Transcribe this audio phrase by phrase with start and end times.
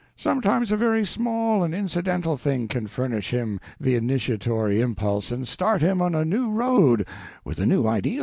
[0.17, 5.83] Sometimes a very small and accidental thing can furnish him the initiatory impulse and start
[5.83, 7.05] him on a new road,
[7.45, 8.19] with a new idea.